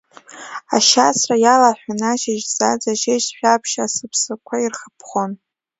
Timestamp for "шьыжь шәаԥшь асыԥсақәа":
3.01-4.55